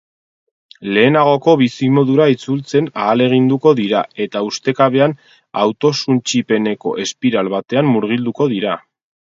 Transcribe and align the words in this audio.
Lehenagoko 0.95 1.53
bizimodura 1.59 2.25
itzultzen 2.35 2.89
ahaleginduko 3.03 3.75
dira 3.81 4.03
eta 4.27 4.43
ustekabean 4.49 5.17
autosuntsipeneko 5.67 6.97
espiral 7.07 7.57
batean 7.59 7.95
murgilduko 7.95 8.53
dira. 8.59 8.79